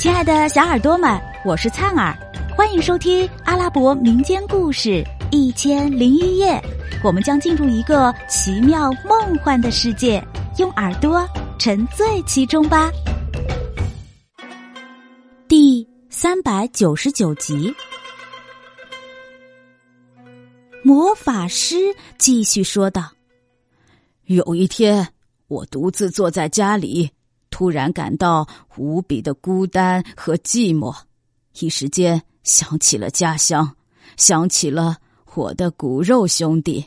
[0.00, 2.16] 亲爱的小耳朵们，我是灿儿，
[2.56, 4.88] 欢迎收听阿拉伯民间故事
[5.30, 6.52] 《一千零一夜》。
[7.04, 10.26] 我们将进入一个奇妙梦幻的世界，
[10.56, 11.28] 用耳朵
[11.58, 12.90] 沉醉其中吧。
[15.46, 17.70] 第三百九十九集，
[20.82, 21.76] 魔法师
[22.16, 23.10] 继续说道
[24.24, 25.06] ：“有一天，
[25.48, 27.10] 我独自坐在家里。”
[27.60, 28.48] 突然感到
[28.78, 30.96] 无比的孤单和寂寞，
[31.58, 33.76] 一时间想起了家乡，
[34.16, 34.96] 想起了
[35.34, 36.82] 我的骨肉兄弟，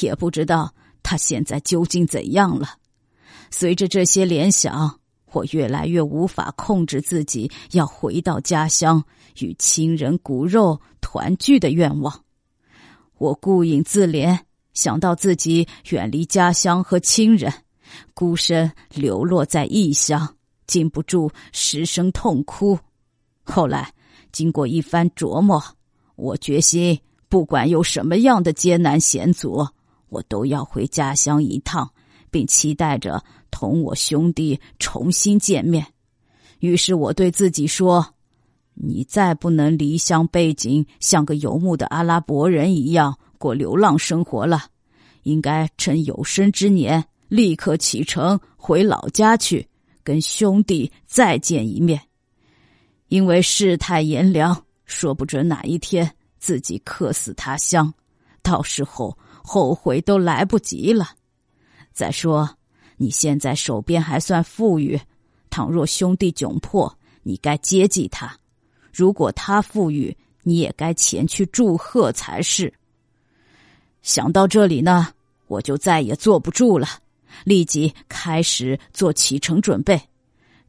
[0.00, 2.74] 也不知道他现在究竟怎样了。
[3.50, 5.00] 随着这些联想，
[5.32, 9.02] 我越来越无法控制自己要回到家乡
[9.38, 12.22] 与亲人骨肉团聚的愿望。
[13.16, 14.38] 我顾影自怜，
[14.74, 17.50] 想到自己远离家乡和亲人。
[18.14, 20.36] 孤身流落在异乡，
[20.66, 22.78] 禁不住失声痛哭。
[23.42, 23.92] 后来
[24.32, 25.62] 经过一番琢磨，
[26.16, 29.66] 我决心不管有什么样的艰难险阻，
[30.08, 31.90] 我都要回家乡一趟，
[32.30, 35.86] 并期待着同我兄弟重新见面。
[36.60, 38.14] 于是我对自己说
[38.74, 44.64] ：“你再不能离乡背井，像个游牧的阿拉伯人一样过流浪生活了，
[45.22, 49.66] 应该趁有生之年。”立刻启程回老家去，
[50.02, 51.98] 跟兄弟再见一面。
[53.06, 57.94] 因为世态炎凉，说不准哪一天自己客死他乡，
[58.42, 61.10] 到时候后悔都来不及了。
[61.92, 62.50] 再说，
[62.96, 65.00] 你现在手边还算富裕，
[65.50, 66.92] 倘若兄弟窘迫，
[67.22, 68.26] 你该接济他；
[68.92, 72.72] 如果他富裕，你也该前去祝贺才是。
[74.02, 75.12] 想到这里呢，
[75.46, 76.88] 我就再也坐不住了。
[77.44, 80.00] 立即开始做启程准备。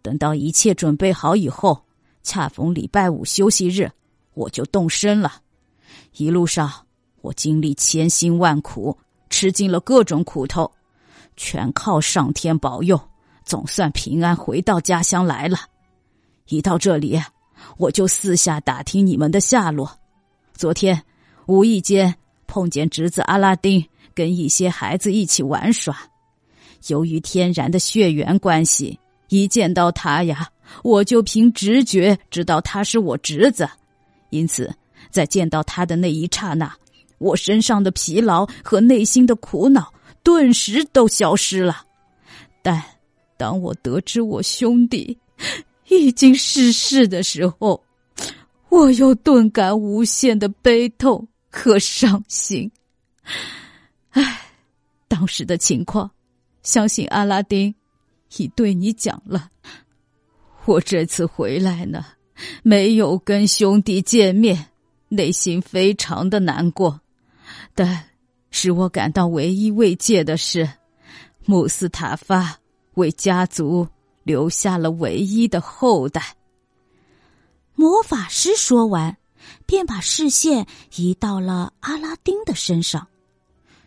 [0.00, 1.84] 等到一切准备好以后，
[2.22, 3.90] 恰逢礼拜五休息日，
[4.34, 5.42] 我就动身了。
[6.16, 6.70] 一路上，
[7.20, 8.96] 我经历千辛万苦，
[9.28, 10.70] 吃尽了各种苦头，
[11.36, 12.98] 全靠上天保佑，
[13.44, 15.58] 总算平安回到家乡来了。
[16.48, 17.20] 一到这里，
[17.76, 19.90] 我就四下打听你们的下落。
[20.54, 21.02] 昨天
[21.46, 22.14] 无意间
[22.46, 25.96] 碰见侄子阿拉丁跟一些孩子一起玩耍。
[26.86, 30.48] 由于天然的血缘关系，一见到他呀，
[30.82, 33.68] 我就凭直觉知道他是我侄子。
[34.30, 34.72] 因此，
[35.10, 36.72] 在见到他的那一刹那，
[37.18, 41.84] 我身上的疲劳和内心的苦恼顿时都消失了。
[42.62, 42.82] 但
[43.36, 45.16] 当我得知我兄弟
[45.88, 47.82] 已经逝世的时候，
[48.68, 52.70] 我又顿感无限的悲痛和伤心。
[54.10, 54.42] 唉，
[55.06, 56.10] 当时的情况。
[56.68, 57.74] 相信阿拉丁
[58.36, 59.50] 已对你讲了。
[60.66, 62.04] 我这次回来呢，
[62.62, 64.66] 没有跟兄弟见面，
[65.08, 67.00] 内心非常的难过。
[67.74, 68.10] 但
[68.50, 70.68] 使我感到唯一慰藉的是，
[71.46, 72.58] 穆斯塔法
[72.96, 73.88] 为家族
[74.22, 76.36] 留下了唯一的后代。
[77.74, 79.16] 魔法师说完，
[79.64, 83.08] 便把视线移到了阿拉丁的身上。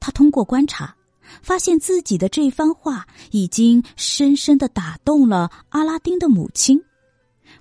[0.00, 0.96] 他通过观察。
[1.40, 6.82] 发现自己的这番话已经深深的打动了阿拉丁的母亲，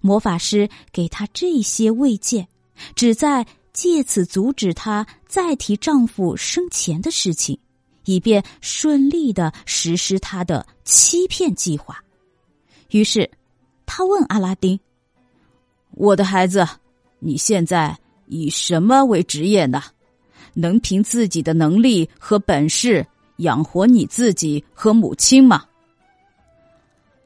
[0.01, 2.47] 魔法师给他这些慰藉，
[2.95, 7.57] 旨在借此阻止他再提丈夫生前的事情，
[8.05, 12.03] 以便顺利的实施他的欺骗计划。
[12.89, 13.29] 于是，
[13.85, 14.79] 他问阿拉丁
[15.91, 16.67] ：“我的孩子，
[17.19, 19.81] 你现在以什么为职业呢？
[20.53, 23.05] 能凭自己的能力和本事？”
[23.41, 25.65] 养活你自己和母亲吗？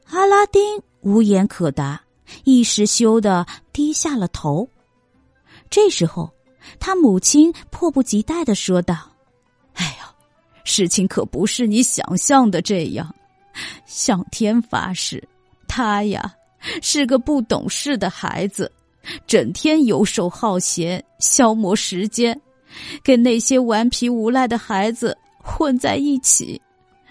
[0.08, 0.62] 阿拉丁
[1.00, 2.00] 无言可答，
[2.44, 4.68] 一时羞得低下了头。
[5.68, 6.30] 这时候，
[6.78, 8.96] 他母亲迫不及待的说道
[9.74, 10.14] ：“哎呀，
[10.62, 13.12] 事情可不是你想象的这样。
[13.84, 15.26] 向天发誓，
[15.66, 16.32] 他呀
[16.80, 18.70] 是个不懂事的孩子，
[19.26, 22.40] 整天游手好闲，消磨时间，
[23.02, 25.16] 跟那些顽皮无赖的孩子。”
[25.46, 26.60] 混在一起，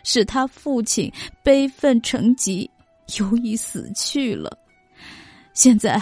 [0.03, 1.11] 使他父亲
[1.41, 2.69] 悲愤成疾，
[3.17, 4.55] 忧已死去了。
[5.53, 5.99] 现在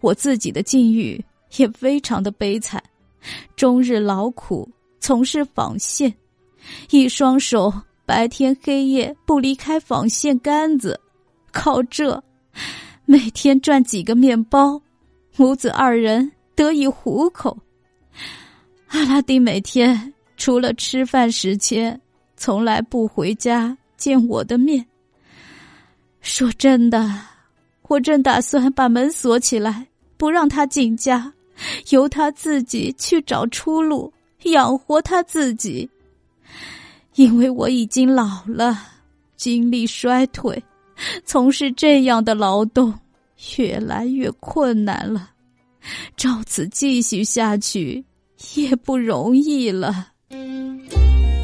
[0.00, 1.22] 我自己的境遇
[1.56, 2.82] 也非常的悲惨，
[3.56, 4.70] 终日劳苦
[5.00, 6.14] 从事纺线，
[6.90, 7.72] 一双手
[8.06, 10.98] 白天黑夜不离开纺线杆子，
[11.50, 12.22] 靠这
[13.04, 14.80] 每天赚几个面包，
[15.36, 17.58] 母子二人得以糊口。
[18.88, 20.14] 阿拉丁每天。
[20.36, 22.00] 除了吃饭时间，
[22.36, 24.84] 从来不回家见我的面。
[26.20, 27.18] 说真的，
[27.88, 29.86] 我正打算把门锁起来，
[30.16, 31.32] 不让他进家，
[31.90, 34.12] 由他自己去找出路，
[34.44, 35.88] 养活他自己。
[37.14, 38.78] 因为我已经老了，
[39.36, 40.62] 精力衰退，
[41.24, 42.92] 从事这样的劳动
[43.58, 45.30] 越来越困难了。
[46.16, 48.04] 照此继续下去，
[48.54, 50.11] 也不容易了。